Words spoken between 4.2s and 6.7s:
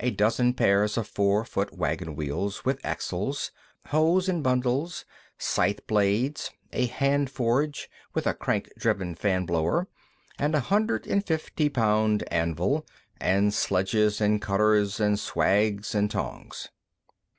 in bundles. Scythe blades.